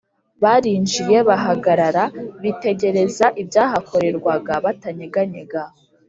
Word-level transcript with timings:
barinjiye, 0.43 1.17
bahagarara 1.29 2.03
bitegereza 2.41 3.25
ibyahakorerwaga 3.41 4.53
batanyeganyega 4.65 5.61